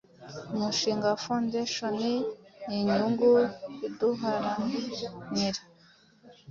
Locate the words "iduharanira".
3.87-5.61